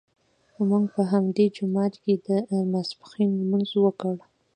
[0.67, 2.27] موږ په همدې جومات کې د
[2.71, 4.15] ماسپښین لمونځ وکړ.